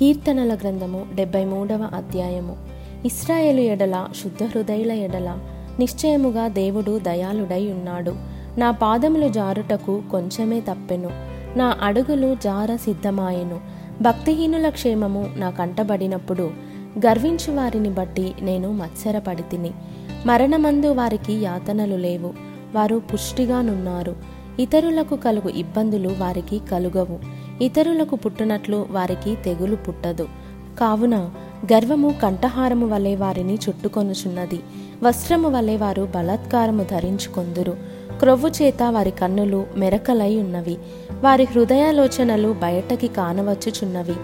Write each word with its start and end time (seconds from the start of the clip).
కీర్తనల 0.00 0.54
గ్రంథము 0.54 1.06
డెబ్బై 1.14 1.44
మూడవ 1.44 1.90
అధ్యాయము. 1.94 2.56
ఇస్రాయేలు 3.04 3.60
ఎడల 3.60 4.08
శుద్ధ 4.22 4.44
హృదయుల 4.44 4.92
ఎడల 4.92 5.38
నిశ్చయముగా 5.78 6.48
దేవుడు 6.48 6.98
దయాళుడై 6.98 7.72
ఉన్నాడు. 7.72 8.14
నా 8.58 8.70
పాదములు 8.70 9.28
జారుటకు 9.28 10.02
కొంచెమే 10.10 10.60
తప్పెను. 10.60 11.10
నా 11.58 11.76
అడుగులు 11.82 12.36
జార 12.44 12.76
సిద్ధమాయెను. 12.76 13.60
భక్తిహీనుల 14.02 14.68
క్షేమము 14.68 15.30
నా 15.36 15.50
కంటబడినప్పుడు 15.50 16.50
గర్వించు 17.06 17.52
వారిని 17.52 17.88
బట్టి 17.88 18.32
నేను 18.42 18.72
మత్సరపడి 18.72 19.42
తిని 19.42 19.70
మరణమందు 20.26 20.86
వారికి 20.86 21.32
యాతనలు 21.32 21.96
లేవు. 21.96 22.32
వారు 22.74 23.02
పుష్టిగానున్నారు 23.14 24.16
ఇతరులకు 24.60 25.16
కలుగు 25.16 25.48
ఇబ్బందులు 25.48 26.10
వారికి 26.18 26.58
కలుగవు. 26.58 27.49
ఇతరులకు 27.62 28.16
పుట్టునట్లు 28.16 28.86
వారికి 28.90 29.38
తెగులు 29.44 29.76
పుట్టదు. 29.76 30.28
కావున 30.80 31.30
గర్వము 31.72 32.14
కంఠహారము 32.22 32.86
వలె 32.86 33.16
వారిని 33.16 33.54
చుట్టుకొనుచున్నది. 33.54 34.60
వస్త్రము 35.02 35.48
వలె 35.48 35.76
వారు 35.76 36.08
బలాత్కారము 36.14 36.82
ధరించుకొందురు. 36.82 37.76
క్రొవ్వు 38.18 38.48
చేత 38.48 38.82
వారి 38.82 39.10
కన్నులు 39.10 39.66
మెరకలై 39.76 40.36
ఉన్నవి. 40.36 40.78
వారి 41.24 41.44
హృదయాలోచనలు 41.44 42.56
బయటకి 42.62 43.08
కానవచ్చుచున్నవి. 43.08 44.14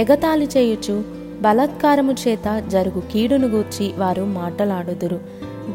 ఎగతాళి 0.00 0.48
చేయుచు 0.56 1.04
బలాత్కారము 1.40 2.12
చేత 2.12 2.62
జరుగు 2.68 3.02
కీడును 3.12 3.48
గూర్చి 3.48 3.92
వారు 3.98 4.22
మాటలాడుదురు. 4.22 5.20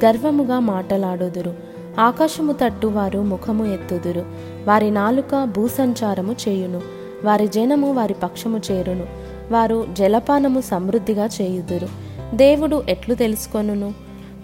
గర్వముగా 0.06 0.60
మాటలాడుదురు. 0.60 1.54
ఆకాశము 2.00 2.52
తట్టు 2.52 2.88
వారు 2.88 3.20
ముఖము 3.20 3.66
ఎత్తుదురు. 3.66 4.26
వారి 4.68 4.92
నాలుక 4.92 5.44
భూసంచారము 5.44 6.36
చేయును. 6.48 6.99
వారి 7.26 7.48
జనము 7.48 7.94
వారి 7.94 8.14
పక్షము 8.14 8.62
చేరును. 8.72 9.06
వారు 9.52 9.88
జలపానము 9.94 10.62
సమృద్ధిగా 10.62 11.30
చేయుదురు. 11.42 11.88
దేవుడు 12.34 12.84
ఎట్లు 12.90 13.16
తెలుసుకొనును? 13.16 13.94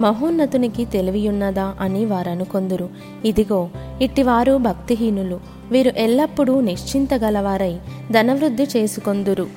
మహోన్నతునికి 0.01 0.85
తెలివియున్నదా 0.85 1.73
అని 1.79 2.05
వారనుకొందురు. 2.05 2.89
ఇదిగో 3.25 3.69
ఇట్టివారు 4.01 4.57
భక్తిహీనులు. 4.57 5.39
వీరు 5.71 5.91
ఎల్లప్పుడూ 5.97 6.61
నిశ్చింతగలవారై 6.61 7.77
ధనవృద్ధి 8.11 8.63
చేసుకొందురు. 8.63 9.47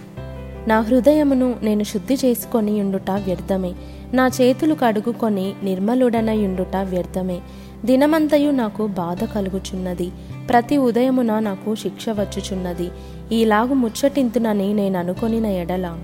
నా 0.66 0.80
హృదయమును 0.80 1.54
నేను 1.62 1.82
శుద్ధి 1.82 2.14
చేసుకొని 2.14 2.80
ఉండుట 2.80 3.10
వ్యర్థమే. 3.10 3.72
నా 4.12 4.26
చేతులు 4.26 4.74
కడుగుకొని 4.74 5.54
నిర్మలుడనయుండుట 5.62 6.76
వ్యర్థమే. 6.76 7.40
దినమంతయు 7.84 8.50
నాకు 8.50 8.86
బాధ 8.86 9.24
కలుగుచున్నది. 9.24 10.10
ప్రతి 10.48 10.76
ఉదయమున 10.76 11.38
నాకు 11.38 11.74
శిక్ష 11.74 12.08
వచ్చుచున్నది. 12.08 12.90
ఈలాగు 13.32 13.74
ముచ్చటింతునని 13.74 14.74
నేను 14.74 14.98
అనుకొనిన 14.98 15.46
ఎడల. 15.46 15.98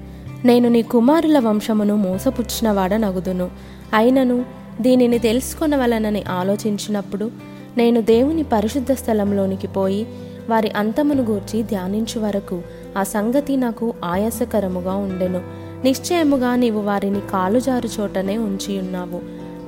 నేను 0.45 0.69
నీ 0.69 0.83
కుమారుల 0.83 1.39
వంశమును 1.39 1.97
మోసపుచ్చినవాడ 1.97 2.95
నగుదును 2.95 3.51
అయినను 3.95 4.45
దీనిని 4.81 5.19
తెలుసుకొనవలనని 5.19 6.23
ఆలోచించినప్పుడు 6.23 7.31
నేను 7.77 8.01
దేవుని 8.01 8.43
పరిశుద్ధ 8.43 8.93
స్థలంలోనికి 8.93 9.67
పోయి 9.67 10.07
వారి 10.51 10.71
అంతమును 10.77 11.23
గూర్చి 11.23 11.63
ధ్యానించు 11.63 12.21
వరకు 12.21 12.63
ఆ 12.97 13.03
సంగతి 13.03 13.57
నాకు 13.57 13.95
ఆయాసకరముగా 14.05 14.95
ఉండెను. 14.95 15.41
నిశ్చయముగా 15.85 16.57
నీవు 16.57 16.81
వారిని 16.81 17.21
కాలుజారు 17.21 17.89
చోటనే 18.01 18.39
ఉంచియున్నావు. 18.39 19.21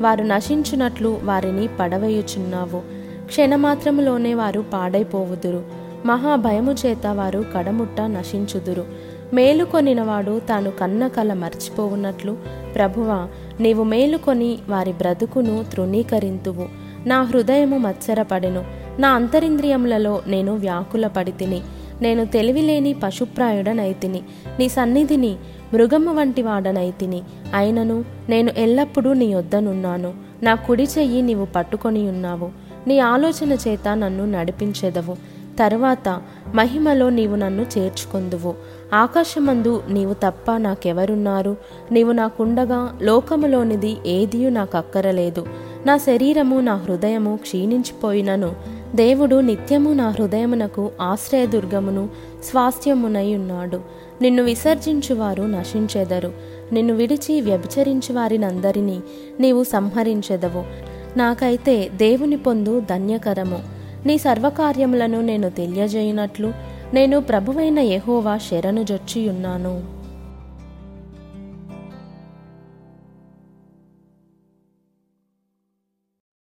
వారు 0.03 0.25
నశించునట్లు 0.25 1.21
వారిని 1.25 1.69
పడవేయుచున్నావు. 1.81 2.96
క్షణమాత్రములోనే 3.27 4.35
వారు 4.35 4.65
పాడైపోవుదురు. 4.73 5.63
మహాభయము 6.07 6.73
చేత 6.73 7.07
వారు 7.07 7.45
కడముట్ట 7.57 8.01
నశించుదురు. 8.01 8.85
మేలుకొనినవాడు 9.35 10.41
తాను 10.49 10.71
కన్న 10.71 11.07
కల 11.07 11.33
మర్చిపోవున్నట్లు 11.33 12.37
ప్రభువా 12.75 13.29
నీవు 13.61 13.85
మేలుకొని 13.85 14.59
వారి 14.69 14.93
బ్రతుకును 14.93 15.65
తృణీకరింతువు. 15.73 16.69
నా 17.07 17.23
హృదయము 17.23 17.79
మత్సరపడెను. 17.79 18.65
నా 18.99 19.09
అంతరింద్రియములలో 19.09 20.23
నేను 20.27 20.55
వ్యాకుల 20.55 21.07
పడితిని 21.07 21.61
నేను 22.03 22.25
తెలివిలేని 22.25 22.93
పశుప్రాయుడనైతిని. 23.03 24.23
నీ 24.59 24.69
సన్నిధిని 24.69 25.37
మృగము 25.75 26.15
వంటి 26.15 26.43
వాడనైతిని 26.43 27.23
అయినను 27.55 28.05
నేను 28.29 28.51
ఎల్లప్పుడూ 28.57 29.13
నీ 29.13 29.35
వద్దనున్నాను 29.35 30.15
నా 30.43 30.55
కుడి 30.55 30.83
చెయ్యి 30.83 31.23
నీవు 31.23 31.45
పట్టుకొని 31.45 32.09
ఉన్నావు 32.09 32.66
నీ 32.87 32.99
ఆలోచన 32.99 33.53
చేత 33.53 33.89
నన్ను 33.89 34.27
నడిపించెదవు. 34.27 35.37
తరువాత 35.59 36.21
మహిమలో 36.55 37.11
నీవు 37.11 37.37
నన్ను 37.37 37.67
చేర్చుకొందువు. 37.79 38.55
ఆకాశమందు 38.95 39.83
నీవు 39.89 40.15
తప్ప 40.15 40.57
నాకెవరున్నారు? 40.57 41.57
నీవు 41.93 42.13
నాకుండగా 42.13 42.99
లోకములోనిది 43.03 43.97
ఏదియు 44.07 44.51
నాకు 44.51 44.79
అక్కరలేదు 44.79 45.47
నా 45.87 45.97
శరీరము 45.97 46.61
నా 46.61 46.75
హృదయము 46.75 47.37
క్షీణించిపోయినను. 47.37 48.55
దేవుడు 48.95 49.37
నిత్యము 49.37 49.93
నా 49.93 50.09
హృదయమునకు 50.09 50.91
ఆశ్రయదుర్గమును 51.01 52.09
స్వాస్థ్యమునై 52.45 53.35
ఉన్నాడు. 53.35 53.81
నిన్ను 54.23 54.43
విసర్జించువారు 54.43 55.43
నశించెదరు. 55.43 56.33
నిన్ను 56.73 56.95
విడిచి 56.95 57.41
వ్యభిచరించు 57.41 58.15
వారినందరినీ 58.15 59.01
నీవు 59.41 59.65
సంహరించెదవు. 59.65 60.96
నాకైతే 61.17 61.91
దేవుని 61.95 62.37
పొందు 62.37 62.81
ధన్యకరము. 62.81 63.59
నీ 64.07 64.19
సర్వకార్యములను 64.19 65.21
నేను 65.21 65.51
తెలియజేయునట్లు 65.51 66.53
నేను 66.95 67.21
ప్రభువైన 67.21 67.79
యహోవా 67.79 68.39
శరణు 68.39 68.83
జొచ్చియున్నాను. 68.83 69.96